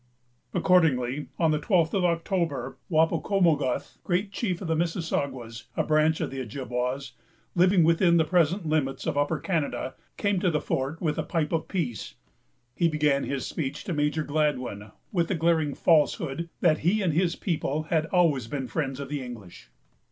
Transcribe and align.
Accordingly, 0.51 1.27
on 1.37 1.51
the 1.51 1.59
twelfth 1.59 1.93
of 1.93 2.03
October, 2.03 2.75
Wapocomoguth, 2.89 3.99
great 4.03 4.31
chief 4.31 4.59
of 4.59 4.67
the 4.67 4.75
Mississaugas, 4.75 5.65
a 5.77 5.83
branch 5.83 6.19
of 6.21 6.31
the 6.31 6.41
Ojibwas, 6.41 7.11
living 7.53 7.83
within 7.83 8.17
the 8.17 8.25
present 8.25 8.65
limits 8.65 9.05
of 9.05 9.15
Upper 9.15 9.37
Canada, 9.37 9.93
came 10.17 10.39
to 10.39 10.49
the 10.49 10.59
fort 10.59 10.99
with 11.03 11.19
a 11.19 11.23
pipe 11.23 11.51
of 11.51 11.67
peace. 11.67 12.15
He 12.75 12.87
began 12.87 13.25
his 13.25 13.45
speech 13.45 13.83
to 13.83 13.93
Major 13.93 14.23
Gladwyn, 14.23 14.89
with 15.11 15.27
the 15.27 15.35
glaring 15.35 15.75
falsehood 15.75 16.49
that 16.61 16.79
he 16.79 17.03
and 17.03 17.13
his 17.13 17.35
people 17.35 17.83
had 17.91 18.07
always 18.07 18.47
been 18.47 18.65
friends 18.67 18.99
of 18.99 19.07
the 19.07 19.21
English. 19.23 19.69